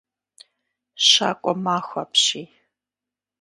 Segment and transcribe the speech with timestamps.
[1.07, 2.47] Щакӏуэмахуэ апщий.